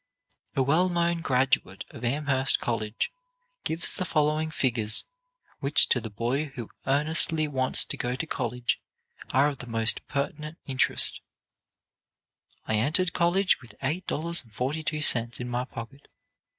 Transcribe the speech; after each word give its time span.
A 0.55 0.63
well 0.63 0.89
known 0.89 1.21
graduate 1.21 1.85
of 1.91 2.03
Amherst 2.03 2.59
college 2.59 3.11
gives 3.63 3.93
the 3.93 4.03
following 4.03 4.49
figures, 4.49 5.05
which 5.59 5.87
to 5.89 6.01
the 6.01 6.09
boy 6.09 6.45
who 6.55 6.71
earnestly 6.87 7.47
wants 7.47 7.85
to 7.85 7.97
go 7.97 8.15
to 8.15 8.25
college 8.25 8.79
are 9.29 9.47
of 9.49 9.59
the 9.59 9.67
most 9.67 10.01
pertinent 10.07 10.57
interest: 10.65 11.21
"I 12.67 12.77
entered 12.77 13.13
college 13.13 13.61
with 13.61 13.75
$8.42 13.79 15.39
in 15.39 15.47
my 15.47 15.65
pocket. 15.65 16.07